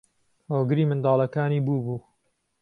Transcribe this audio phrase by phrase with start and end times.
[0.51, 1.97] هۆگری منداڵەکانی بووبوو